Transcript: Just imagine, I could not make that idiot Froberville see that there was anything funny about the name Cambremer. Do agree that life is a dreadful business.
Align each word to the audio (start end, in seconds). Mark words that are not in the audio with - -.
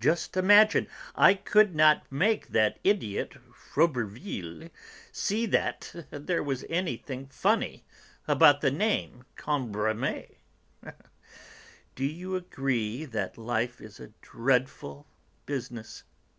Just 0.00 0.36
imagine, 0.36 0.86
I 1.14 1.32
could 1.32 1.74
not 1.74 2.02
make 2.12 2.48
that 2.48 2.78
idiot 2.84 3.38
Froberville 3.54 4.68
see 5.12 5.46
that 5.46 5.94
there 6.10 6.42
was 6.42 6.66
anything 6.68 7.28
funny 7.28 7.82
about 8.28 8.60
the 8.60 8.70
name 8.70 9.24
Cambremer. 9.34 10.26
Do 11.94 12.36
agree 12.36 13.06
that 13.06 13.38
life 13.38 13.80
is 13.80 13.98
a 13.98 14.08
dreadful 14.20 15.06
business. 15.46 16.02